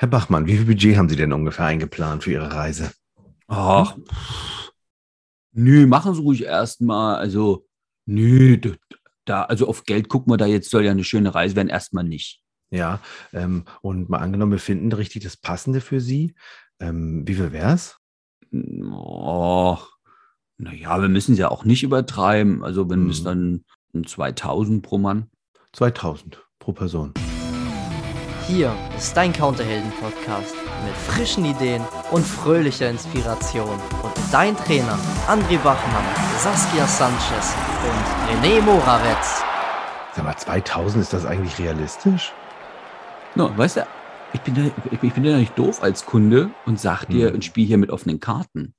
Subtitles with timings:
[0.00, 2.92] Herr Bachmann, wie viel Budget haben Sie denn ungefähr eingeplant für Ihre Reise?
[3.48, 3.96] Ach,
[5.52, 7.16] nö, machen Sie ruhig erstmal.
[7.16, 7.66] Also,
[8.06, 8.56] nö,
[9.24, 12.04] da, also auf Geld gucken wir da jetzt, soll ja eine schöne Reise werden, erstmal
[12.04, 12.40] nicht.
[12.70, 13.00] Ja,
[13.32, 16.36] ähm, und mal angenommen, wir finden richtig das Passende für Sie.
[16.78, 17.96] Ähm, wie viel wäre es?
[18.52, 19.78] Oh,
[20.58, 22.62] naja, wir müssen es ja auch nicht übertreiben.
[22.62, 23.64] Also, wenn es Mhm.
[23.92, 25.28] dann 2000 pro Mann.
[25.72, 27.14] 2000 pro Person.
[28.48, 30.54] Hier ist dein Counterhelden-Podcast
[30.84, 33.78] mit frischen Ideen und fröhlicher Inspiration.
[34.02, 36.04] Und dein Trainer André Bachmann,
[36.38, 39.42] Saskia Sanchez und René Moravetz.
[40.14, 42.32] Sag mal, 2000, ist das eigentlich realistisch?
[43.34, 43.86] No, weißt du,
[44.32, 47.34] ich bin, ja, ich, ich bin ja nicht doof als Kunde und sag dir Hm.
[47.36, 48.74] und spiele hier mit offenen Karten.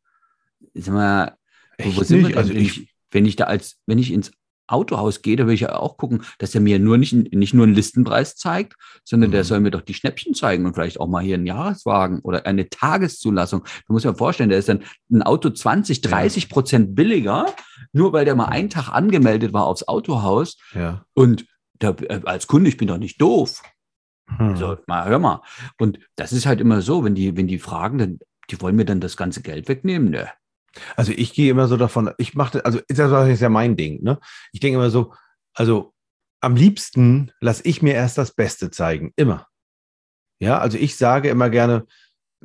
[0.73, 1.37] Sag mal,
[1.77, 2.31] wo, Echt wo sind wir nicht?
[2.35, 4.31] denn, Also wenn, ich- ich, wenn ich da als, wenn ich ins
[4.71, 7.65] Autohaus gehe, da will ich ja auch gucken, dass er mir nur nicht, nicht nur
[7.65, 9.45] einen Listenpreis zeigt, sondern der Mhm.
[9.45, 12.69] soll mir doch die Schnäppchen zeigen und vielleicht auch mal hier einen Jahreswagen oder eine
[12.69, 13.63] Tageszulassung.
[13.87, 17.45] Du musst dir vorstellen, der ist dann ein Auto 20, 30 Prozent billiger,
[17.93, 20.57] nur weil der mal einen Tag angemeldet war aufs Autohaus.
[20.73, 21.05] Ja.
[21.13, 21.45] Und
[21.79, 23.61] da, äh, als Kunde, ich bin doch nicht doof.
[24.37, 24.49] Hm.
[24.49, 25.41] Also, mal, hör mal.
[25.79, 28.19] Und das ist halt immer so, wenn die, wenn die fragen, dann,
[28.51, 30.09] die wollen mir dann das ganze Geld wegnehmen.
[30.11, 30.29] Ne?
[30.95, 34.19] Also ich gehe immer so davon, ich mache, also das ist ja mein Ding, ne?
[34.51, 35.13] Ich denke immer so,
[35.53, 35.93] also
[36.41, 39.47] am liebsten lasse ich mir erst das Beste zeigen, immer.
[40.39, 41.85] Ja, also ich sage immer gerne,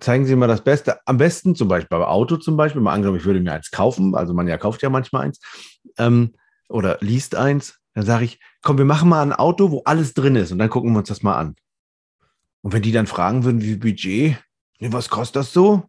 [0.00, 0.98] zeigen Sie mal das Beste.
[1.06, 4.14] Am besten zum Beispiel beim Auto zum Beispiel, mal angenommen, ich würde mir eins kaufen,
[4.14, 5.40] also man ja kauft ja manchmal eins
[5.98, 6.34] ähm,
[6.68, 10.34] oder liest eins, dann sage ich, komm, wir machen mal ein Auto, wo alles drin
[10.34, 11.54] ist und dann gucken wir uns das mal an.
[12.62, 14.38] Und wenn die dann fragen würden, wie Budget,
[14.80, 15.88] was kostet das so?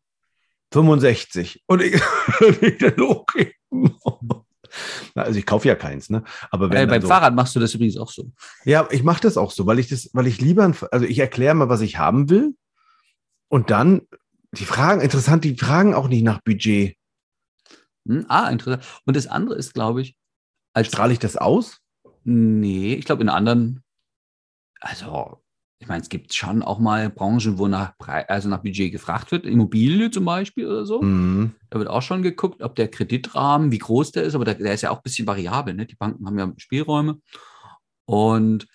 [0.76, 1.64] 65.
[1.68, 2.02] Und ich,
[3.00, 3.56] okay.
[5.16, 6.23] Also ich kaufe ja keins, ne?
[6.52, 8.32] Aber wenn Äh, beim so, Fahrrad machst du das übrigens auch so.
[8.66, 11.56] ja, ich mache das auch so, weil ich das, weil ich lieber, also ich erkläre
[11.56, 12.56] mal, was ich haben will.
[13.48, 14.02] Und dann,
[14.52, 16.98] die fragen, interessant, die fragen auch nicht nach Budget.
[18.08, 18.26] Hm?
[18.28, 18.84] Ah, interessant.
[19.06, 20.17] Und das andere ist, glaube ich,
[20.73, 21.80] als Strahle ich das aus?
[22.26, 23.82] Nee, ich glaube in anderen,
[24.82, 25.42] also
[25.80, 29.31] ich meine, es gibt schon auch mal Branchen, wo nach, Pre- also nach Budget gefragt
[29.31, 31.02] wird, Immobilie zum Beispiel oder so.
[31.02, 31.55] Mhm.
[31.69, 34.73] Da wird auch schon geguckt, ob der Kreditrahmen, wie groß der ist, aber der, der
[34.73, 35.73] ist ja auch ein bisschen variabel.
[35.73, 35.86] Ne?
[35.86, 37.19] Die Banken haben ja Spielräume.
[38.05, 38.67] Und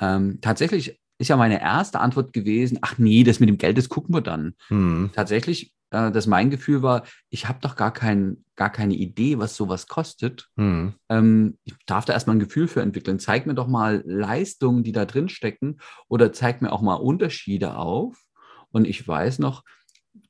[0.00, 3.88] ähm, tatsächlich ist ja meine erste Antwort gewesen, ach nee, das mit dem Geld, das
[3.88, 4.54] gucken wir dann.
[4.70, 5.10] Mhm.
[5.12, 9.56] Tatsächlich, äh, dass mein Gefühl war, ich habe doch gar, kein, gar keine Idee, was
[9.56, 10.48] sowas kostet.
[10.56, 10.94] Mhm.
[11.08, 13.18] Ähm, ich darf da erstmal ein Gefühl für entwickeln.
[13.18, 17.76] Zeig mir doch mal Leistungen, die da drin stecken oder zeig mir auch mal Unterschiede
[17.76, 18.16] auf.
[18.70, 19.64] Und ich weiß noch,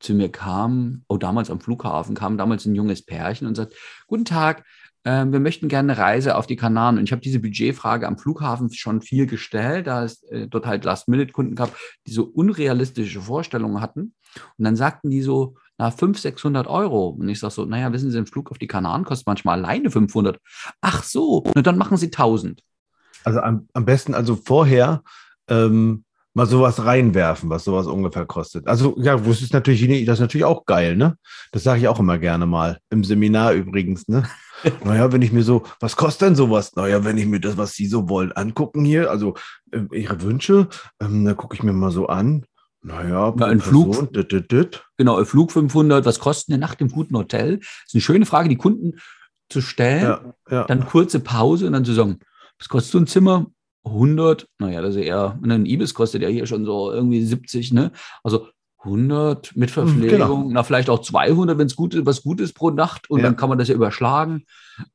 [0.01, 3.75] zu mir kam, oh, damals am Flughafen, kam damals ein junges Pärchen und sagt,
[4.07, 4.65] guten Tag,
[5.05, 6.99] wir möchten gerne eine Reise auf die Kanaren.
[6.99, 10.85] Und ich habe diese Budgetfrage am Flughafen schon viel gestellt, da es äh, dort halt
[10.85, 11.77] Last-Minute-Kunden gab,
[12.07, 14.15] die so unrealistische Vorstellungen hatten.
[14.57, 17.09] Und dann sagten die so, na, 500, 600 Euro.
[17.11, 19.91] Und ich sage so, naja, wissen Sie, ein Flug auf die Kanaren kostet manchmal alleine
[19.91, 20.39] 500.
[20.81, 22.63] Ach so, na, dann machen Sie 1000.
[23.25, 25.03] Also am, am besten also vorher
[25.49, 26.05] ähm,
[26.35, 28.67] mal sowas reinwerfen, was sowas ungefähr kostet.
[28.67, 31.17] Also ja, das ist natürlich, das ist natürlich auch geil, ne?
[31.53, 32.79] Das sage ich auch immer gerne mal.
[32.91, 34.25] Im Seminar übrigens, ne?
[34.85, 36.75] naja, wenn ich mir so, was kostet denn sowas?
[36.77, 39.35] Naja, wenn ich mir das, was Sie so wollen, angucken hier, also
[39.73, 40.69] äh, Ihre Wünsche,
[41.01, 42.45] ähm, dann gucke ich mir mal so an.
[42.83, 44.85] Naja, pro ein Flug- dit, dit, dit.
[44.97, 47.59] Genau, ein Flug 500, was kostet eine Nacht im guten Hotel?
[47.59, 48.99] Das ist eine schöne Frage, die Kunden
[49.49, 50.03] zu stellen.
[50.03, 50.65] Ja, ja.
[50.65, 52.19] Dann kurze Pause und dann zu sagen,
[52.59, 53.47] was kostet so ein Zimmer?
[53.91, 57.93] 100, naja, das ist eher, ein Ibis kostet ja hier schon so irgendwie 70, ne?
[58.23, 58.49] Also
[58.85, 60.49] 100 mit Verpflegung, genau.
[60.51, 63.27] na vielleicht auch 200, wenn es gut ist, was gut ist pro Nacht und Ja.
[63.27, 64.45] dann kann man das ja überschlagen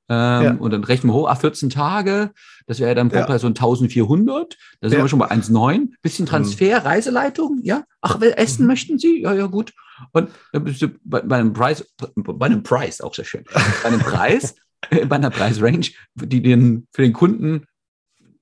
[0.08, 0.56] ähm, Ja.
[0.58, 2.32] und dann rechnen wir hoch, ah, 14 Tage,
[2.66, 3.26] das wäre ja dann pro Ja.
[3.26, 4.98] Person 1400, da sind.
[4.98, 5.03] Mhm.
[5.03, 9.22] wir schon bei 1,9, bisschen Transfer, Reiseleitung, ja, ach, essen möchten Sie?
[9.22, 9.74] Ja, ja, gut.
[10.14, 13.44] Und dann bist du bei, bei einem Preis, bei einem Preis, auch sehr schön,
[13.84, 14.56] bei einem Preis,
[14.92, 17.66] äh, bei einer Preisrange, die den, für den Kunden,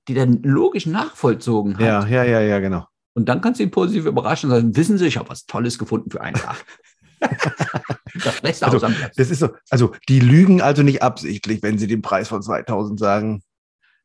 [0.08, 1.80] die dann logisch nachvollzogen hat.
[1.82, 2.86] ja, ja, ja, ja, genau.
[3.14, 5.78] Und dann kannst du ihn positiv überraschen und sagen, wissen Sie, ich habe was Tolles
[5.78, 6.64] gefunden für einen Tag.
[8.24, 8.92] das Beste Also, aus.
[9.16, 12.98] Das ist so, also die lügen also nicht absichtlich, wenn sie den Preis von 2000
[12.98, 13.42] sagen.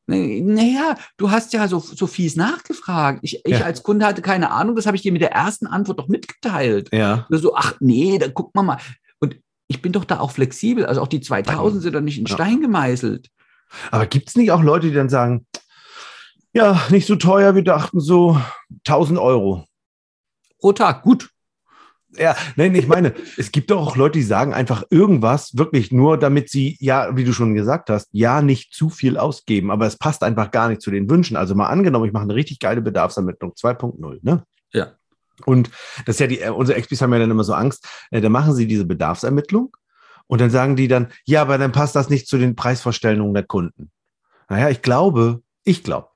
[0.09, 3.19] Naja, du hast ja so, so fies nachgefragt.
[3.23, 3.65] Ich, ich Ja.
[3.65, 6.89] als Kunde hatte keine Ahnung, das habe ich dir mit der ersten Antwort doch mitgeteilt.
[6.93, 7.25] Ja.
[7.29, 8.77] Nur so, ach nee, dann guck mal mal.
[9.19, 9.35] Und
[9.67, 10.85] ich bin doch da auch flexibel.
[10.85, 12.35] Also auch die 2000 sind doch nicht in Ja.
[12.35, 13.27] Stein gemeißelt.
[13.91, 15.45] Aber gibt es nicht auch Leute, die dann sagen,
[16.57, 18.41] ja, nicht so teuer, wir dachten so
[18.85, 19.65] 1000 Euro.
[20.59, 21.29] Pro Tag, gut.
[22.17, 26.17] Ja, nein, ich meine, es gibt doch auch Leute, die sagen einfach irgendwas, wirklich nur,
[26.17, 29.97] damit sie, ja, wie du schon gesagt hast, ja, nicht zu viel ausgeben, aber es
[29.97, 31.37] passt einfach gar nicht zu den Wünschen.
[31.37, 34.43] Also mal angenommen, ich mache eine richtig geile Bedarfsermittlung 2.0, ne?
[34.73, 34.93] Ja.
[35.45, 35.69] Und
[36.07, 38.29] das ist ja die, äh, unsere Expis haben ja dann immer so Angst, äh, da
[38.29, 39.77] machen sie diese Bedarfsermittlung
[40.25, 43.43] und dann sagen die dann, ja, aber dann passt das nicht zu den Preisvorstellungen der
[43.43, 43.91] Kunden.
[44.49, 46.07] Naja, ich glaube, ich glaube,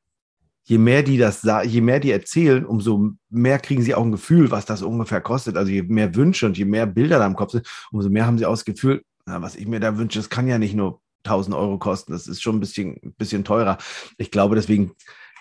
[0.63, 4.51] je mehr die das, je mehr die erzählen, umso mehr kriegen sie auch ein Gefühl,
[4.51, 5.57] was das ungefähr kostet.
[5.57, 8.37] Also je mehr Wünsche und je mehr Bilder da im Kopf sind, umso mehr haben
[8.37, 11.01] sie auch das Gefühl, na, was ich mir da wünsche, das kann ja nicht nur
[11.23, 12.13] 1000 Euro kosten.
[12.13, 13.77] Das ist schon ein bisschen, ein bisschen teurer.
[14.17, 14.91] Ich glaube, deswegen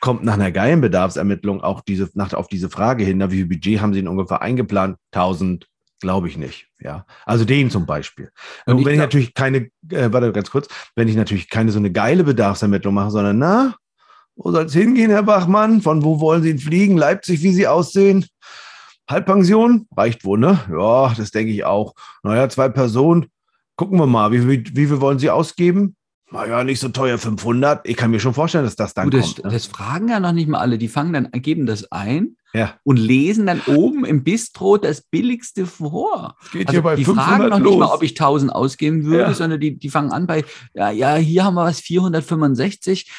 [0.00, 3.46] kommt nach einer geilen Bedarfsermittlung auch diese, nach, auf diese Frage hin, na, wie viel
[3.46, 4.96] Budget haben Sie denn ungefähr eingeplant?
[5.12, 5.66] 1000,
[6.00, 6.68] glaube ich nicht.
[6.80, 8.30] Ja, also den zum Beispiel.
[8.64, 11.78] Und, und wenn ich natürlich keine, äh, warte ganz kurz, wenn ich natürlich keine so
[11.78, 13.74] eine geile Bedarfsermittlung mache, sondern na,
[14.42, 15.82] wo soll es hingehen, Herr Bachmann?
[15.82, 16.96] Von wo wollen Sie ihn fliegen?
[16.96, 18.24] Leipzig, wie Sie aussehen?
[19.08, 19.86] Halbpension?
[19.94, 20.58] Reicht wohl, ne?
[20.70, 21.94] Ja, das denke ich auch.
[22.22, 23.26] Naja, zwei Personen.
[23.76, 25.94] Gucken wir mal, wie, wie, wie viel wollen Sie ausgeben?
[26.32, 27.88] Naja, nicht so teuer, 500.
[27.88, 29.46] Ich kann mir schon vorstellen, dass das dann Gut, das, kommt.
[29.46, 29.52] Ne?
[29.52, 30.78] Das fragen ja noch nicht mal alle.
[30.78, 32.74] Die fangen dann, geben das ein ja.
[32.84, 36.36] und lesen dann oben im Bistro das Billigste vor.
[36.40, 37.70] Das geht Also hier bei die 500 fragen noch los.
[37.70, 39.34] nicht mal, ob ich 1000 ausgeben würde, Ja.
[39.34, 40.44] sondern die, die fangen an bei,
[40.74, 43.10] ja, ja, hier haben wir was, 465.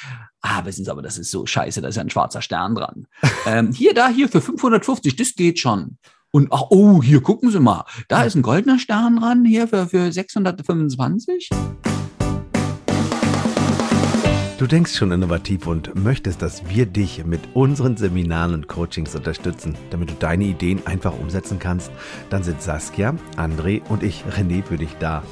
[0.41, 3.07] Ah, wissen Sie aber, das ist so scheiße, da ist ja ein schwarzer Stern dran.
[3.45, 5.97] ähm, hier, da, hier für 550, das geht schon.
[6.31, 9.87] Und ach, oh, hier gucken Sie mal, da ist ein goldener Stern dran, hier für,
[9.87, 11.49] für 625.
[14.61, 19.75] Du denkst schon innovativ und möchtest, dass wir dich mit unseren Seminaren und Coachings unterstützen,
[19.89, 21.91] damit du deine Ideen einfach umsetzen kannst,
[22.29, 25.23] dann sind Saskia, André und ich, René, für dich da.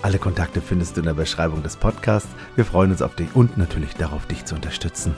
[0.00, 2.30] Alle Kontakte findest du in der Beschreibung des Podcasts.
[2.56, 5.14] Wir freuen uns auf dich und natürlich darauf, dich zu unterstützen.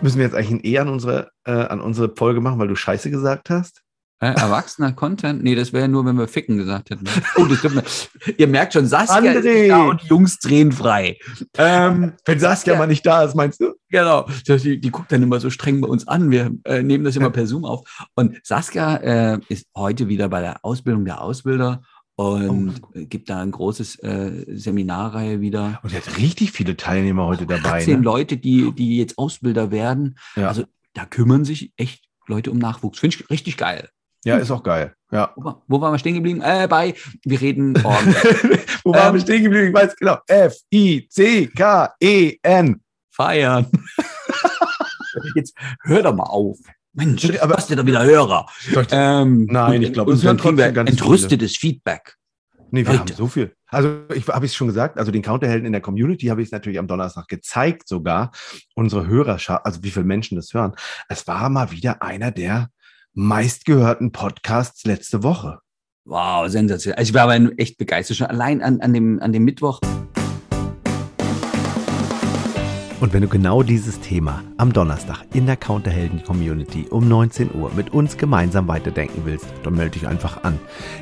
[0.00, 2.76] Müssen wir jetzt eigentlich ein E an unsere, äh, an unsere Folge machen, weil du
[2.76, 3.82] Scheiße gesagt hast?
[4.20, 5.42] Äh, erwachsener Content?
[5.42, 7.04] Nee, das wäre nur, wenn wir Ficken gesagt hätten.
[7.36, 7.82] Oh, das stimmt.
[8.38, 9.54] Ihr merkt schon, Saskia ist André!
[9.54, 11.18] nicht da und die Jungs drehen frei.
[11.58, 13.74] Ähm, Wenn Saskia mal nicht da ist, meinst du?
[13.90, 14.26] genau.
[14.46, 16.30] Die, die guckt dann immer so streng bei uns an.
[16.30, 18.06] Wir äh, nehmen das immer per Zoom auf.
[18.14, 21.82] Und Saskia äh, ist heute wieder bei der Ausbildung der Ausbilder
[22.16, 25.80] und äh, gibt da ein großes äh, Seminarreihe wieder.
[25.82, 27.78] Und er hat richtig viele Teilnehmer heute dabei.
[27.78, 28.04] 18 Ne?
[28.04, 30.16] Leute, die, die jetzt Ausbilder werden.
[30.36, 30.48] Ja.
[30.48, 33.00] Also da kümmern sich echt Leute um Nachwuchs.
[33.00, 33.88] Finde ich richtig geil.
[34.24, 34.94] Ja, ist auch geil.
[35.10, 35.32] Ja.
[35.36, 36.40] Wo, war- wo waren wir stehen geblieben?
[36.42, 36.94] Äh, bei,
[37.24, 38.14] wir reden morgen.
[38.84, 39.68] Wo waren Ähm, wir stehen geblieben?
[39.68, 40.18] Ich weiß genau.
[41.46, 42.80] F-I-C-K-E-N.
[43.10, 43.66] feiern.
[45.36, 46.58] Jetzt hör doch mal auf.
[46.92, 48.46] Mensch, Aber- hast du da wieder Hörer?
[48.90, 52.16] Ähm, Nein, ich glaube, es kriegen wir trotzdem ganz entrüstetes Feedback.
[52.70, 53.12] Nee, wir Leute.
[53.12, 53.54] haben so viel.
[53.68, 56.52] Also, ich habe es schon gesagt, also den Counterhelden in der Community habe ich es
[56.52, 58.32] natürlich am Donnerstag gezeigt, sogar
[58.74, 60.74] unsere Hörerschaft, also wie viele Menschen das hören.
[61.08, 62.70] Es war mal wieder einer der
[63.14, 65.60] meistgehörten Podcasts letzte Woche.
[66.04, 66.98] Wow, sensationell.
[66.98, 68.16] Also ich war aber echt begeistert.
[68.16, 69.80] Schon allein an, an, dem, an dem Mittwoch.
[73.00, 77.92] Und wenn du genau dieses Thema am Donnerstag in der Counterhelden-Community um 19 Uhr mit
[77.92, 80.58] uns gemeinsam weiterdenken willst, dann melde dich einfach an.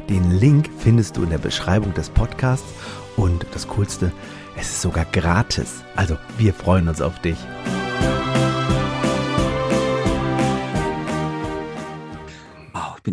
[0.09, 2.73] Den Link findest du in der Beschreibung des Podcasts
[3.17, 4.13] und das Coolste,
[4.57, 5.83] es ist sogar gratis.
[5.95, 7.39] Also wir freuen uns auf dich.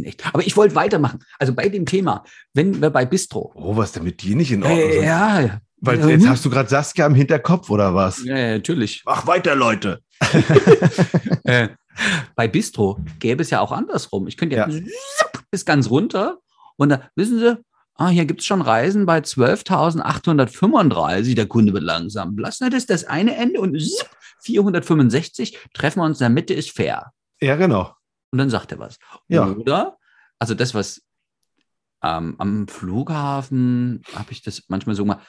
[0.10, 0.26] Echt.
[0.34, 1.20] Aber ich wollte weitermachen.
[1.40, 3.54] Also bei dem Thema, wenn wir bei Bistro.
[3.56, 4.80] Oh, was denn mit dir nicht in Ordnung?
[4.80, 8.22] Äh, ja, Weil ja, jetzt hast du gerade Saskia im Hinterkopf oder was?
[8.26, 9.04] ja, ja, natürlich.
[9.06, 10.02] Mach weiter, Leute.
[11.44, 11.70] äh,
[12.36, 14.28] bei Bistro gäbe es ja auch andersrum.
[14.28, 14.80] Ich könnte ja, Ja.
[15.52, 16.38] bis ganz runter
[16.78, 17.58] und da wissen Sie,
[17.96, 21.36] ah, hier gibt es schon Reisen bei 12.835.
[21.36, 22.58] Der Kunde wird langsam blass.
[22.62, 24.10] Na, das ist das eine Ende und zipp,
[24.44, 27.12] 465 treffen wir uns in der Mitte, ist fair.
[27.42, 27.94] Ja, genau.
[28.32, 28.98] Und dann sagt er was.
[29.28, 29.48] Ja.
[29.48, 29.98] Oder,
[30.40, 31.02] also das, was
[32.02, 35.22] ähm, am Flughafen habe ich das manchmal so mal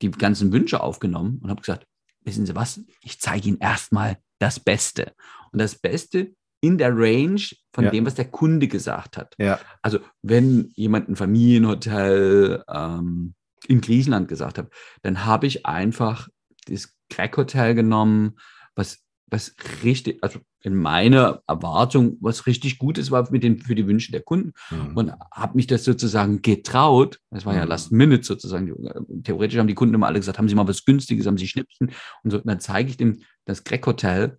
[0.00, 1.86] die ganzen Wünsche aufgenommen und habe gesagt,
[2.24, 5.14] wissen Sie was, ich zeige Ihnen erstmal das Beste.
[5.52, 7.42] Und das Beste in der Range
[7.72, 7.90] von Ja.
[7.90, 9.34] dem, was der Kunde gesagt hat.
[9.38, 9.58] Ja.
[9.82, 13.34] Also wenn jemand ein Familienhotel ähm,
[13.66, 14.70] in Griechenland gesagt hat,
[15.02, 16.28] dann habe ich einfach
[16.66, 18.38] das Crack Hotel genommen,
[18.76, 23.86] was, was richtig, also in meiner Erwartung, was richtig Gutes war mit den, für die
[23.86, 24.96] Wünsche der Kunden Mhm.
[24.96, 27.18] und habe mich das sozusagen getraut.
[27.30, 27.68] Das war ja Mhm.
[27.68, 28.66] Last Minute sozusagen.
[28.66, 31.48] Die- Theoretisch haben die Kunden immer alle gesagt, haben Sie mal was Günstiges, haben Sie
[31.48, 31.90] Schnipsen
[32.22, 32.38] und so.
[32.38, 34.38] Und dann zeige ich dem das Crack Hotel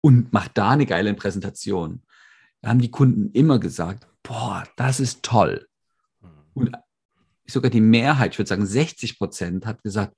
[0.00, 2.02] und mache da eine geile Präsentation.
[2.60, 5.66] Da haben die Kunden immer gesagt, boah, das ist toll.
[6.54, 6.72] Und
[7.46, 10.16] sogar die Mehrheit, ich würde sagen 60 Prozent, hat gesagt,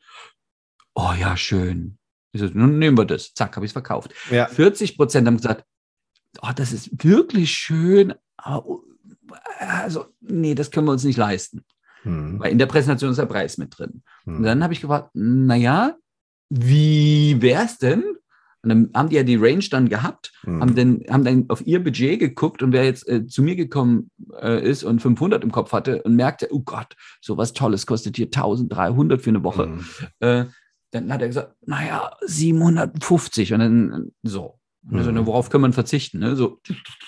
[0.95, 1.99] oh ja, schön.
[2.35, 3.33] Ich so, nun nehmen wir das.
[3.35, 4.13] Zack, habe ich es verkauft.
[4.31, 4.47] Ja.
[4.47, 5.65] 40 Prozent haben gesagt,
[6.43, 8.81] oh, das ist wirklich schön, aber
[9.61, 11.65] also, nee, das können wir uns nicht leisten.
[12.05, 12.39] Mhm.
[12.41, 14.03] Weil in der Präsentation ist der Preis mit drin.
[14.27, 14.43] Und Mhm.
[14.45, 15.97] dann habe ich gefragt, naja,
[16.51, 18.03] wie wär's denn?
[18.63, 20.61] Und dann haben die ja die Range dann gehabt, Mhm.
[20.61, 24.11] haben, dann, haben dann auf ihr Budget geguckt und wer jetzt äh, zu mir gekommen
[24.41, 28.17] äh, ist und 500 im Kopf hatte und merkte, oh Gott, so was Tolles kostet
[28.17, 29.67] hier 1300 für eine Woche.
[29.67, 29.85] Mhm.
[30.21, 30.45] Äh,
[30.95, 34.59] dann hat er gesagt, naja, 750 und dann so.
[34.89, 35.27] Und also, Mhm.
[35.27, 36.19] worauf kann man verzichten?
[36.19, 36.37] Ne?
[36.37, 36.61] So,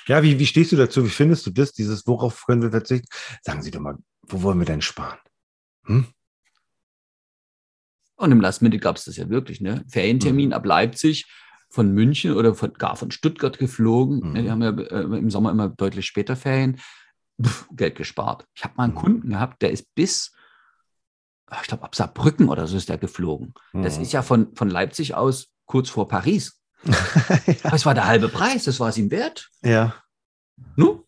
[0.09, 1.05] Ja, wie, wie stehst du dazu?
[1.05, 1.73] Wie findest du das?
[1.73, 3.07] Dieses, worauf können wir verzichten?
[3.43, 5.19] Sagen Sie doch mal, wo wollen wir denn sparen?
[5.85, 6.07] Hm?
[8.17, 9.85] Und im Last Minute gab es das ja wirklich, ne?
[9.89, 11.27] Ferientermin ab Leipzig
[11.69, 14.21] von München oder von, gar von Stuttgart geflogen.
[14.21, 14.33] Mhm.
[14.33, 16.81] Ne, Die haben ja äh, im Sommer immer deutlich später Ferien.
[17.43, 18.47] Pff, Geld gespart.
[18.55, 18.99] Ich habe mal einen Mhm.
[18.99, 20.33] Kunden gehabt, der ist bis,
[21.63, 23.55] ich glaube, ab Saarbrücken oder so ist der geflogen.
[23.73, 24.03] Das Mhm.
[24.03, 26.61] ist ja von, von Leipzig aus kurz vor Paris.
[26.85, 26.95] ja.
[27.65, 29.49] Aber es war der halbe Preis, das war es ihm wert.
[29.63, 29.95] ja.
[30.77, 31.01] Ne?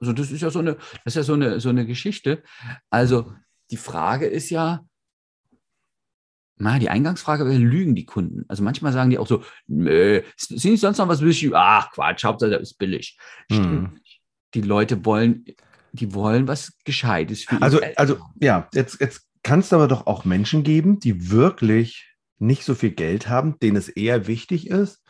[0.00, 2.42] Also das ist ja so eine, das ist ja so eine, so eine Geschichte.
[2.90, 3.32] Also
[3.70, 4.84] die Frage ist ja,
[6.56, 8.44] na, die Eingangsfrage wäre, lügen die Kunden?
[8.48, 11.50] Also manchmal sagen die auch so, nö, sind nicht sonst noch was billig?
[11.54, 13.16] Ach Quatsch, Hauptsache das ist billig.
[13.50, 13.94] Stimmt Mhm.
[13.94, 14.20] nicht.
[14.54, 15.44] Die Leute wollen,
[15.92, 20.24] die wollen was Gescheites für Also, also ja, jetzt, jetzt kann es aber doch auch
[20.24, 25.02] Menschen geben, die wirklich nicht so viel Geld haben, denen es eher wichtig ist,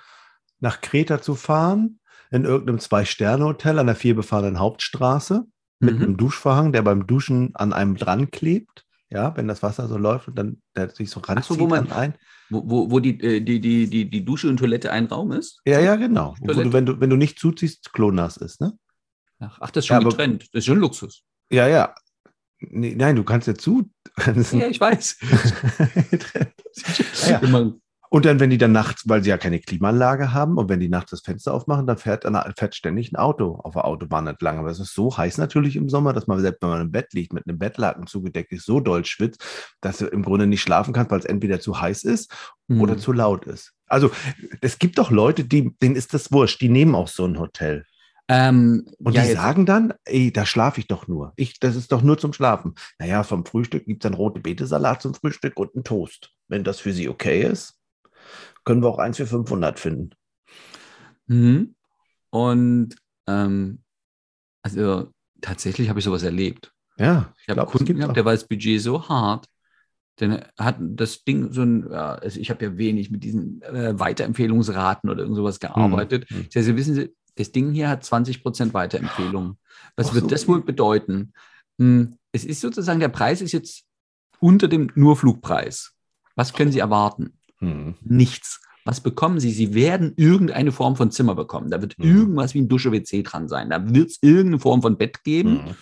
[0.61, 1.99] nach Kreta zu fahren,
[2.31, 5.45] in irgendeinem Zwei-Sterne-Hotel an der vielbefahrenen Hauptstraße
[5.81, 6.03] mit Mhm.
[6.03, 8.85] einem Duschvorhang, der beim Duschen an einem dran klebt.
[9.11, 11.93] Ja, wenn das Wasser so läuft und dann der sich so ranzieht wo man- an
[11.93, 12.15] ein.
[12.51, 15.61] Wo, wo, wo die, äh, die, die, die, die Dusche und Toilette ein Raum ist?
[15.65, 16.35] Ja, ja, genau.
[16.43, 18.77] Du, wenn, du, wenn du nicht zuziehst, klonass ist, ne?
[19.39, 20.43] Ach, ach, das ist schon Ja, getrennt.
[20.53, 21.23] Das ist schon Luxus.
[21.51, 21.95] Ja, ja.
[22.61, 23.91] Nee, nein, du kannst ja zu.
[24.53, 25.19] Ja, ich weiß.
[27.29, 27.73] Ja, ja.
[28.11, 30.89] Und dann, wenn die dann nachts, weil sie ja keine Klimaanlage haben und wenn die
[30.89, 34.59] nachts das Fenster aufmachen, dann fährt, dann fährt ständig ein Auto auf der Autobahn entlang.
[34.59, 37.13] Aber es ist so heiß natürlich im Sommer, dass man selbst, wenn man im Bett
[37.13, 39.45] liegt, mit einem Bettlaken zugedeckt ist, so doll schwitzt,
[39.81, 42.33] dass du im Grunde nicht schlafen kannst, weil es entweder zu heiß ist
[42.69, 42.99] oder Mhm.
[42.99, 43.73] zu laut ist.
[43.89, 44.13] Also
[44.61, 47.85] es gibt doch Leute, die, denen ist das wurscht, die nehmen auch so ein Hotel.
[48.29, 51.33] Ähm, Und ja, die jetzt- sagen dann, ey, da schlafe ich doch nur.
[51.37, 52.75] Ich, das ist doch nur zum Schlafen.
[52.99, 56.31] Naja, vom Frühstück gibt es dann rote Betesalat zum Frühstück und einen Toast.
[56.49, 57.79] Wenn das für sie okay ist,
[58.65, 60.11] können wir auch eins für 500 finden.
[61.27, 61.75] Mhm.
[62.31, 63.81] Und ähm,
[64.63, 66.73] also tatsächlich habe ich sowas erlebt.
[66.99, 69.47] Ja, ich Ich habe Kunden gehabt, der war das Budget so hart,
[70.21, 73.99] denn hat das Ding so ein, ja, also ich habe ja wenig mit diesen äh,
[73.99, 76.29] Weiterempfehlungsraten oder irgend sowas gearbeitet.
[76.31, 76.47] Hm, hm.
[76.49, 79.59] Ich sage, Sie wissen Sie, das Ding hier hat 20% Weiterempfehlungen.
[79.97, 80.31] Was Ach wird so.
[80.31, 81.33] das wohl bedeuten?
[81.79, 83.85] Hm, Es ist sozusagen, der Preis ist jetzt
[84.41, 85.93] unter dem Nurflugpreis.
[86.37, 87.39] Was können Sie erwarten?
[87.59, 87.95] Hm.
[88.03, 88.61] Nichts.
[88.85, 89.51] Was bekommen Sie?
[89.53, 91.71] Sie werden irgendeine Form von Zimmer bekommen.
[91.71, 92.05] Da wird Mhm.
[92.05, 93.71] irgendwas wie ein Dusche-WC dran sein.
[93.71, 95.65] Da wird es irgendeine Form von Bett geben.
[95.69, 95.75] Hm.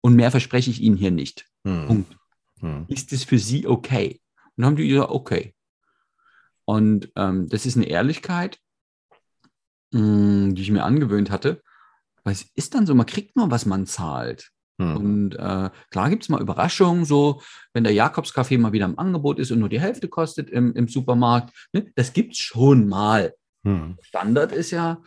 [0.00, 1.46] Und mehr verspreche ich Ihnen hier nicht.
[1.64, 1.86] Hm.
[1.86, 2.16] Punkt.
[2.60, 2.86] Hm.
[2.88, 4.20] Ist es für Sie okay?
[4.56, 5.54] Und dann haben die gesagt, okay.
[6.64, 8.58] Und ähm, das ist eine Ehrlichkeit,
[9.92, 11.62] mh, die ich mir angewöhnt hatte.
[12.24, 14.50] Weil es ist dann so, man kriegt nur, was man zahlt.
[14.80, 14.96] Hm.
[14.96, 17.42] Und äh, klar gibt es mal Überraschungen, so
[17.72, 20.88] wenn der Jakobscafé mal wieder im Angebot ist und nur die Hälfte kostet im, im
[20.88, 21.68] Supermarkt.
[21.72, 21.90] Ne?
[21.96, 23.34] Das gibt es schon mal.
[23.64, 23.96] Hm.
[24.02, 25.02] Standard ist ja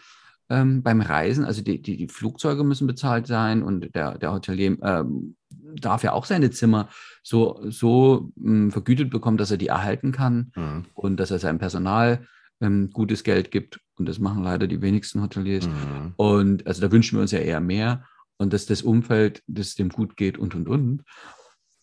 [0.50, 4.78] ähm, beim Reisen, also die, die, die Flugzeuge müssen bezahlt sein und der, der Hotelier
[4.84, 6.90] ähm, darf ja auch seine Zimmer
[7.24, 10.86] so, so ähm, vergütet bekommen, dass er die erhalten kann Hm.
[10.94, 12.28] und dass er seinem Personal
[12.60, 13.80] ähm, gutes Geld gibt.
[14.02, 15.66] Und das machen leider die wenigsten Hoteliers.
[15.66, 16.14] Hm.
[16.16, 18.06] Und also da wünschen wir uns ja eher mehr
[18.38, 21.04] und dass das Umfeld, dass dem gut geht und und und.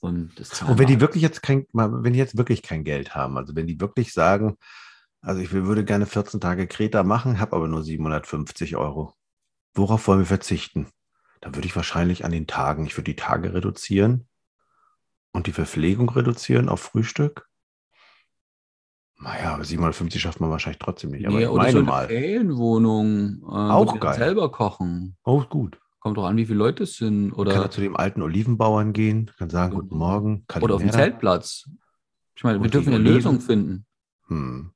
[0.01, 3.39] Und, das Und wenn die wirklich jetzt kein, wenn die jetzt wirklich kein Geld haben,
[3.39, 4.57] also wenn die wirklich sagen,
[5.21, 9.15] also ich würde gerne 14 Tage Kreta machen, habe aber nur 750 Euro.
[9.75, 10.89] Worauf wollen wir verzichten?
[11.41, 14.27] Dann würde ich wahrscheinlich an den Tagen, ich würde die Tage reduzieren
[15.33, 17.48] und die Verpflegung reduzieren auf Frühstück.
[19.21, 21.27] Naja, aber 750 schafft man wahrscheinlich trotzdem nicht.
[21.27, 22.07] Aber Nee, ich meine so eine mal.
[22.07, 23.43] Ferienwohnung.
[23.43, 24.15] Äh, Auch geil.
[24.17, 25.17] Selber kochen.
[25.25, 25.81] Oh, gut.
[25.99, 27.33] Kommt doch an, wie viele Leute es sind.
[27.33, 30.45] Oder kann er zu dem alten Olivenbauern gehen, kann sagen, guten Morgen.
[30.61, 30.93] oder auf dem.
[30.93, 31.69] Zeltplatz.
[32.37, 33.15] Ich meine, wir Und dürfen eine Oliven.
[33.15, 33.87] Lösung finden.
[34.29, 34.71] Hm.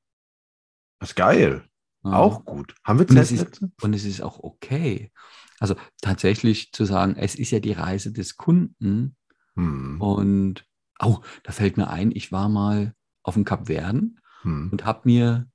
[0.98, 1.62] Das ist geil.
[2.04, 2.14] Ja.
[2.14, 2.74] Auch gut.
[2.82, 3.70] Haben wir Und Zeltplätze?
[3.80, 5.12] Und es ist auch okay.
[5.60, 9.14] Also tatsächlich zu sagen, es ist ja die Reise des Kunden.
[9.54, 10.00] Hm.
[10.00, 10.64] Und,
[11.00, 14.68] oh, da fällt mir ein, ich war mal auf dem Kap Verden Hm.
[14.70, 15.46] und habe mir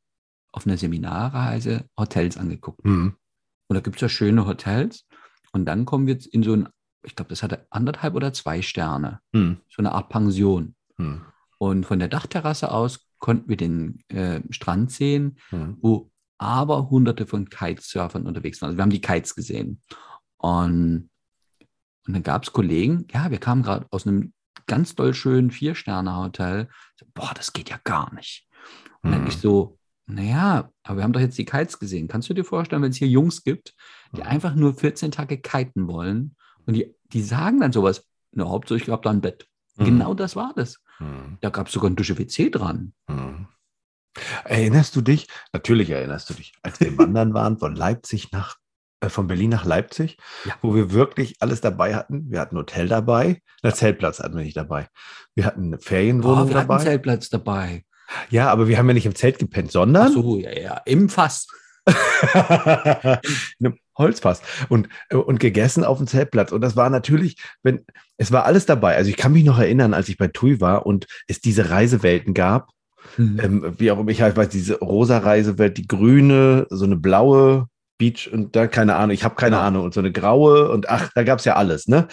[0.52, 2.84] auf einer Seminarreise Hotels angeguckt.
[2.84, 3.16] Hm.
[3.68, 5.06] Und da gibt es ja schöne Hotels.
[5.52, 6.70] Und dann kommen wir jetzt in so ein,
[7.04, 9.58] ich glaube, das hatte anderthalb oder zwei Sterne, Hm.
[9.70, 10.76] so eine Art Pension.
[10.98, 11.22] Hm.
[11.60, 15.78] Und von der Dachterrasse aus konnten wir den äh, Strand sehen, Hm.
[15.82, 18.68] wo aber hunderte von Kitesurfern unterwegs waren.
[18.70, 19.82] Also wir haben die Kites gesehen.
[20.38, 21.10] Und,
[22.06, 24.34] und dann gab es Kollegen, ja, wir kamen gerade aus einem
[24.68, 26.70] ganz doll schönen Vier-Sterne-Hotel.
[26.96, 28.47] So, Boah, das geht ja gar nicht.
[29.04, 29.28] Und dann Hm.
[29.28, 29.74] ich so,
[30.10, 32.08] Naja, aber wir haben doch jetzt die Kites gesehen.
[32.08, 33.76] Kannst du dir vorstellen, wenn es hier Jungs gibt,
[34.14, 34.28] die Mhm.
[34.28, 38.88] einfach nur 14 Tage kiten wollen und die, die sagen dann sowas, na, Hauptsache ich
[38.90, 39.48] habe da ein Bett.
[39.76, 39.84] Mhm.
[39.84, 40.78] Genau das war das.
[41.00, 41.38] Mhm.
[41.42, 42.94] Da gab es sogar ein Dusche-WC dran.
[43.10, 43.48] Mhm.
[44.46, 45.28] Erinnerst du dich?
[45.52, 48.56] Natürlich erinnerst du dich, als wir wandern waren von Leipzig nach,
[49.02, 50.56] äh, von Berlin nach Leipzig, Ja.
[50.62, 52.32] wo wir wirklich alles dabei hatten.
[52.32, 54.88] Wir hatten ein Hotel dabei, einen Zeltplatz hatten wir nicht dabei.
[55.36, 56.84] Wir hatten eine Oh, Ferienwohnung wir hatten dabei.
[56.84, 57.84] Zeltplatz dabei.
[58.30, 61.10] Ja, aber wir haben ja nicht im Zelt gepennt, Ach sondern so, ja, ja, im
[61.10, 61.48] Fass.
[61.90, 66.52] in einem Holzfass und, und gegessen auf dem Zeltplatz.
[66.52, 67.86] Und das war natürlich, wenn,
[68.18, 68.96] es war alles dabei.
[68.98, 72.34] Also ich kann mich noch erinnern, als ich bei TUI war und es diese Reisewelten
[72.34, 72.70] gab,
[73.16, 73.40] Mhm.
[73.42, 78.30] ähm, wie auch immer, ich weiß, diese rosa Reisewelt, die grüne, so eine blaue Beach
[78.32, 79.64] und da keine Ahnung, ich habe keine Ja.
[79.64, 82.08] Ahnung und so eine graue und ach, da gab es ja alles, ne?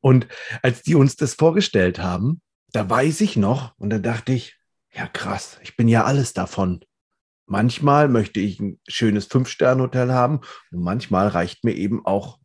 [0.00, 0.26] Und
[0.62, 2.40] als die uns das vorgestellt haben,
[2.72, 4.57] da weiß ich noch und da dachte ich,
[4.98, 6.80] ja krass, ich bin ja alles davon.
[7.46, 10.40] Manchmal möchte ich ein schönes Fünf-Sterne-Hotel haben
[10.72, 12.38] und manchmal reicht mir eben auch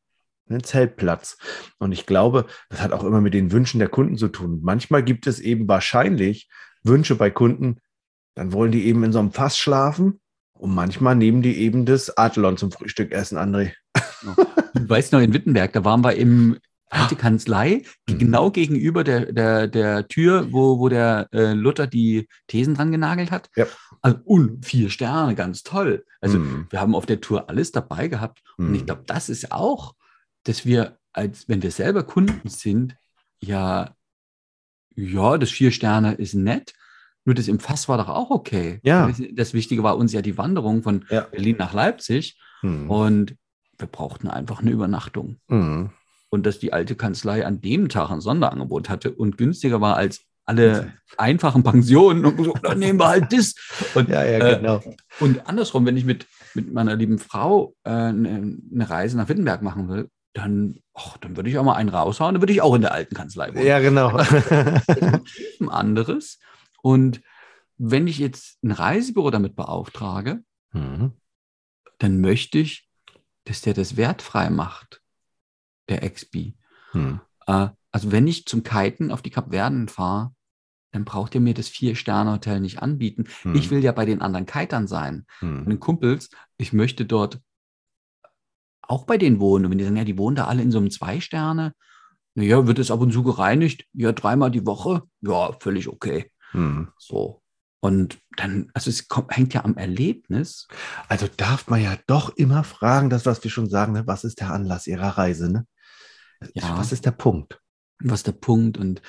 [0.47, 1.37] ein Zeltplatz.
[1.79, 4.59] Und ich glaube, das hat auch immer mit den Wünschen der Kunden zu tun.
[4.61, 6.47] Manchmal gibt es eben wahrscheinlich
[6.83, 7.79] Wünsche bei Kunden,
[8.35, 10.21] dann wollen die eben in so einem Fass schlafen
[10.53, 13.73] und manchmal nehmen die eben das Adlon zum Frühstück essen, André.
[14.75, 16.59] Du weißt noch, in Wittenberg, da waren wir im
[16.93, 18.19] alte Kanzlei, die Mhm.
[18.19, 23.31] genau gegenüber der, der, der Tür, wo, wo der äh, Luther die Thesen dran genagelt
[23.31, 23.49] hat.
[23.55, 23.65] Ja.
[24.01, 26.05] Also, und vier Sterne, ganz toll.
[26.21, 28.41] Also Hm, wir haben auf der Tour alles dabei gehabt.
[28.57, 29.95] Und ich hm, glaube, das ist auch,
[30.43, 32.95] dass wir, als wenn wir selber Kunden sind,
[33.41, 33.95] ja,
[34.95, 36.73] ja, das vier Sterne ist nett.
[37.25, 38.79] Nur das im Fass war doch auch okay.
[38.83, 39.09] Ja.
[39.31, 41.21] Das Wichtige war uns ja die Wanderung von Ja.
[41.21, 42.37] Berlin nach Leipzig.
[42.61, 43.35] hm, Und
[43.77, 45.37] wir brauchten einfach eine Übernachtung.
[45.49, 45.89] hm.
[46.33, 50.21] Und dass die alte Kanzlei an dem Tag ein Sonderangebot hatte und günstiger war als
[50.45, 52.25] alle einfachen Pensionen.
[52.25, 53.53] Und so, dann nehmen wir halt das.
[53.93, 54.81] Und, Ja, ja, äh, genau.
[55.19, 56.25] und andersrum, wenn ich mit,
[56.55, 61.37] mit meiner lieben Frau äh, eine, eine Reise nach Wittenberg machen will, dann, ach, dann
[61.37, 63.67] würde ich auch mal einen raushauen, dann würde ich auch in der alten Kanzlei wohnen.
[63.67, 64.17] Ja, genau.
[64.17, 66.39] ein anderes.
[66.81, 67.21] Und
[67.77, 70.41] wenn ich jetzt ein Reisebüro damit beauftrage,
[70.71, 71.11] Hm,
[71.99, 72.89] dann möchte ich,
[73.43, 75.02] dass der das wertfrei macht,
[75.89, 76.53] der XB.
[76.91, 80.33] hm, Äh, also wenn ich zum Kiten auf die Kapverden fahre,
[80.91, 83.25] dann braucht ihr mir das Vier-Sterne-Hotel nicht anbieten.
[83.41, 85.25] hm, Ich will ja bei den anderen Kitern sein.
[85.39, 85.65] hm.
[85.65, 87.39] Den Kumpels, ich möchte dort
[88.81, 89.65] auch bei denen wohnen.
[89.65, 91.73] Und wenn die sagen, ja, die wohnen da alle in so einem Zwei-Sterne,
[92.35, 93.85] naja, wird es ab und zu gereinigt?
[93.93, 95.03] Ja, dreimal die Woche?
[95.21, 96.31] Ja, völlig okay.
[96.51, 96.89] Hm.
[96.97, 97.41] So.
[97.79, 100.67] Und dann, also es kommt, hängt ja am Erlebnis.
[101.09, 104.07] Also darf man ja doch immer fragen, das, was wir schon sagen, ne?
[104.07, 105.51] was ist der Anlass Ihrer Reise?
[105.51, 105.65] Ne?
[106.53, 106.77] Ja.
[106.77, 107.59] Was ist der Punkt?
[107.99, 109.01] Was ist der Punkt und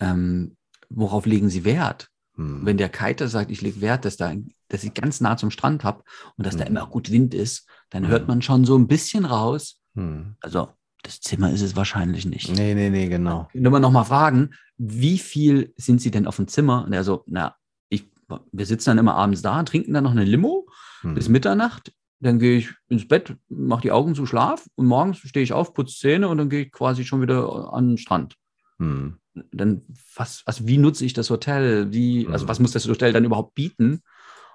[0.00, 0.56] ähm,
[0.90, 2.08] worauf legen Sie Wert?
[2.36, 2.64] Hm.
[2.64, 4.32] Wenn der Kiter sagt, ich lege Wert, dass, da,
[4.68, 6.02] dass ich ganz nah zum Strand habe
[6.36, 6.70] und dass da Mhm.
[6.76, 8.28] immer gut Wind ist, dann hört Mhm.
[8.28, 9.78] man schon so ein bisschen raus.
[9.94, 10.36] Hm.
[10.40, 10.68] Also
[11.02, 12.48] das Zimmer ist es wahrscheinlich nicht.
[12.50, 13.48] Nee, nee, nee, genau.
[13.52, 16.84] Wenn wir nochmal fragen, wie viel sind Sie denn auf dem Zimmer?
[16.86, 17.56] Und er so, na,
[17.88, 18.08] ich,
[18.52, 20.66] wir sitzen dann immer abends da, trinken dann noch eine Limo
[21.02, 21.14] Hm.
[21.14, 21.92] bis Mitternacht.
[22.22, 25.74] Dann gehe ich ins Bett, mache die Augen zu Schlaf und morgens stehe ich auf,
[25.74, 28.36] putze Zähne und dann gehe ich quasi schon wieder an den Strand.
[28.78, 29.18] Hm.
[29.50, 29.82] Dann,
[30.14, 31.92] was, also wie nutze ich das Hotel?
[31.92, 32.48] Wie, also Mhm.
[32.48, 34.02] was muss das Hotel dann überhaupt bieten?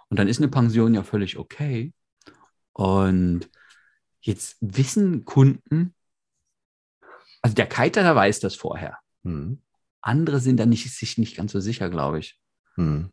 [0.07, 1.93] Und dann ist eine Pension ja völlig okay.
[2.71, 3.49] Und
[4.21, 5.93] jetzt wissen Kunden,
[7.41, 8.97] also der Kiter, der weiß das vorher.
[9.23, 9.61] Hm.
[10.01, 12.39] Andere sind da nicht, sich nicht ganz so sicher, glaube ich.
[12.75, 13.09] Hm.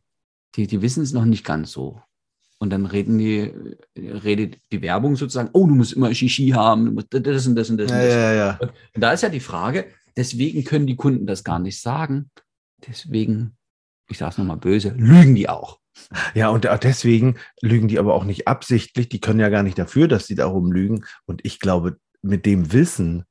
[0.55, 2.01] Die, die wissen es noch nicht ganz so.
[2.65, 3.53] Und dann reden die,
[3.95, 7.69] redet die Werbung sozusagen, oh, du musst immer Shishi haben, du musst das und das
[7.69, 7.91] und das.
[7.91, 8.15] Ja, und das.
[8.15, 8.59] ja, ja.
[8.95, 12.31] Und da ist ja die Frage, deswegen können die Kunden das gar nicht sagen.
[12.89, 13.59] Deswegen,
[14.09, 15.79] ich sage es nochmal böse, lügen die auch.
[16.35, 19.11] Ja, und auch deswegen lügen die aber auch nicht absichtlich.
[19.11, 21.05] Die können ja gar nicht dafür, dass sie darum lügen.
[21.27, 23.27] Und ich glaube, mit dem Wissen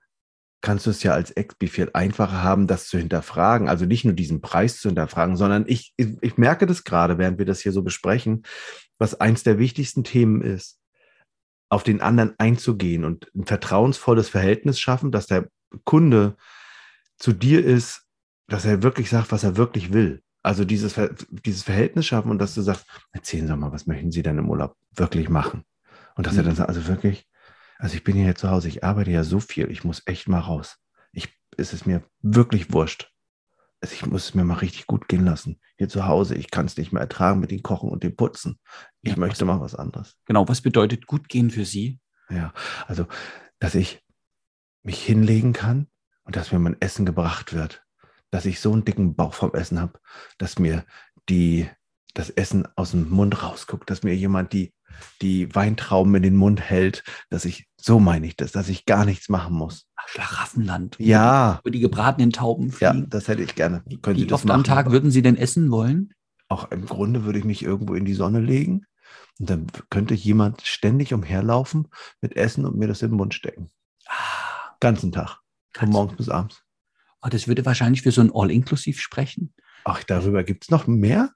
[0.62, 3.68] kannst du es ja als Expi viel einfacher haben, das zu hinterfragen.
[3.68, 7.46] Also nicht nur diesen Preis zu hinterfragen, sondern ich, ich merke das gerade, während wir
[7.46, 8.44] das hier so besprechen,
[9.04, 10.80] was eins der wichtigsten Themen ist,
[11.68, 15.50] auf den anderen einzugehen und ein vertrauensvolles Verhältnis schaffen, dass der
[15.84, 16.38] Kunde
[17.18, 18.06] zu dir ist,
[18.48, 20.24] dass er wirklich sagt, was er wirklich will.
[20.42, 20.96] Also dieses,
[21.30, 24.50] dieses Verhältnis schaffen und dass du sagst, erzählen Sie mal, was möchten Sie denn im
[24.50, 25.66] Urlaub wirklich machen?
[26.16, 26.58] Und dass er dann Mhm.
[26.58, 27.28] sagt, also wirklich,
[27.80, 30.40] also ich bin hier zu Hause, ich arbeite ja so viel, ich muss echt mal
[30.40, 30.78] raus.
[31.12, 33.13] Ich, es ist mir wirklich wurscht.
[33.84, 35.60] Also ich muss es mir mal richtig gut gehen lassen.
[35.78, 38.58] Hier zu Hause, ich kann es nicht mehr ertragen mit dem Kochen und dem Putzen.
[39.02, 40.16] Ich Ja, möchte mal was anderes.
[40.24, 42.00] Genau, was bedeutet gut gehen für Sie?
[42.30, 42.54] Ja,
[42.88, 43.08] also,
[43.60, 44.02] dass ich
[44.84, 45.88] mich hinlegen kann
[46.24, 47.84] und dass mir mein Essen gebracht wird.
[48.32, 50.00] Dass ich so einen dicken Bauch vom Essen habe,
[50.38, 50.86] dass mir
[51.28, 51.70] die
[52.14, 54.74] das Essen aus dem Mund rausguckt, dass mir jemand die,
[55.22, 59.06] die Weintrauben in den Mund hält, dass ich, so meine ich das, dass ich gar
[59.06, 59.88] nichts machen muss.
[60.08, 60.98] Schlaraffenland.
[61.00, 61.60] Ja.
[61.64, 63.10] Wo die gebratenen Tauben Ja, fliegen.
[63.10, 63.84] das hätte ich gerne.
[64.02, 64.64] Können Sie Wie das oft am machen?
[64.66, 66.14] Tag würden Sie denn essen wollen?
[66.50, 68.86] Auch im Grunde würde ich mich irgendwo in die Sonne legen
[69.40, 71.88] und dann könnte jemand ständig umherlaufen
[72.22, 73.70] mit Essen und mir das in den Mund stecken.
[74.08, 75.40] Ah, Ganzen Tag.
[75.74, 76.62] Von morgens bis abends.
[77.24, 79.54] oh, das würde wahrscheinlich für so ein All-Inklusiv sprechen.
[79.86, 81.32] Ach, darüber gibt es noch mehr?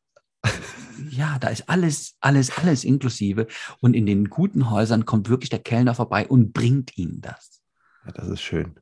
[1.17, 3.47] Ja, da ist alles, alles, alles inklusive.
[3.81, 7.61] Und in den guten Häusern kommt wirklich der Kellner vorbei und bringt Ihnen das.
[8.05, 8.75] Ja, das ist schön.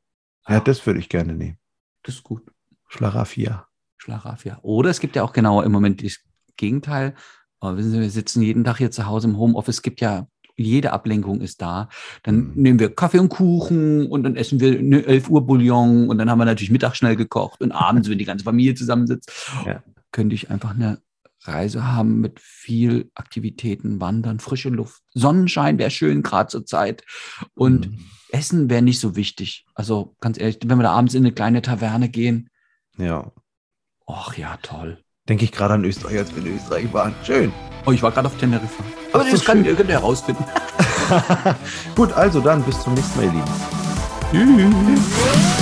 [0.48, 1.58] Ja, das würde ich gerne nehmen.
[2.02, 2.42] Das ist gut.
[2.88, 3.66] Schlaraffia.
[3.98, 4.58] Schlaraffia.
[4.62, 6.18] Oder es gibt ja auch genau im Moment das
[6.56, 7.14] Gegenteil.
[7.60, 9.76] Aber wissen Sie, wir sitzen jeden Tag hier zu Hause im Homeoffice.
[9.76, 11.88] Es gibt ja, jede Ablenkung ist da.
[12.22, 12.52] Dann Mhm.
[12.54, 16.30] nehmen wir Kaffee und Kuchen und dann essen wir eine 11 Uhr Bouillon und dann
[16.30, 19.32] haben wir natürlich Mittag schnell gekocht und abends, wenn die ganze Familie zusammensitzt,
[19.66, 19.82] Ja.
[20.12, 20.98] könnte ich einfach eine
[21.48, 25.02] Reise haben mit viel Aktivitäten, Wandern, frische Luft.
[25.14, 27.04] Sonnenschein wäre schön, gerade zur Zeit.
[27.54, 27.98] Und Mhm.
[28.30, 29.64] Essen wäre nicht so wichtig.
[29.74, 32.50] Also ganz ehrlich, wenn wir da abends in eine kleine Taverne gehen,
[32.98, 33.30] Ja.
[34.06, 34.98] ach ja, toll.
[35.28, 37.14] Denke ich gerade an Österreich, als wir in Österreich waren.
[37.24, 37.52] Schön.
[37.84, 38.82] Oh, ich war gerade auf Teneriffa.
[39.12, 39.76] Aber Ach so, das kann, schön.
[39.76, 40.44] könnt ihr herausfinden.
[41.96, 44.94] Gut, also dann bis zum nächsten Mal, ihr Lieben.
[44.94, 45.55] Tschüss.